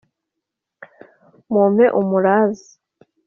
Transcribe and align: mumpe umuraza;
mumpe 1.51 1.85
umuraza; 1.99 2.69